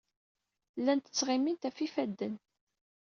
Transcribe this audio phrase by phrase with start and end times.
[0.79, 2.35] Llant ttɣimint ɣef yifadden.